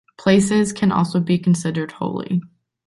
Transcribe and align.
Places 0.17 0.73
can 0.73 0.91
also 0.91 1.19
be 1.19 1.37
considered 1.37 1.91
holy. 1.91 2.41